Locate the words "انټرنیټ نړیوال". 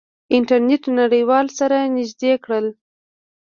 0.35-1.47